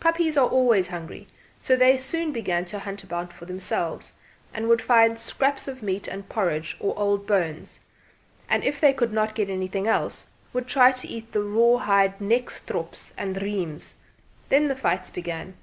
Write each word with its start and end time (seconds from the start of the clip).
Puppies 0.00 0.36
are 0.36 0.48
always 0.48 0.88
hungry, 0.88 1.28
so 1.60 1.76
they 1.76 1.96
soon 1.96 2.32
began 2.32 2.64
to 2.64 2.80
hunt 2.80 3.04
about 3.04 3.32
for 3.32 3.44
themselves, 3.44 4.12
and 4.52 4.66
would 4.66 4.82
find 4.82 5.20
scraps 5.20 5.68
of 5.68 5.84
meat 5.84 6.08
and 6.08 6.28
porridge 6.28 6.76
or 6.80 6.98
old 6.98 7.28
bones; 7.28 7.78
and 8.48 8.64
if 8.64 8.80
they 8.80 8.92
could 8.92 9.12
not 9.12 9.36
get 9.36 9.48
anything 9.48 9.86
else, 9.86 10.30
would 10.52 10.66
try 10.66 10.90
to 10.90 11.06
eat 11.06 11.30
the 11.30 11.42
raw 11.44 11.76
hide 11.78 12.20
nekstrops 12.20 13.12
and 13.16 13.40
reims. 13.40 13.94
Then 14.48 14.66
the 14.66 14.74
fights 14.74 15.10
began. 15.10 15.54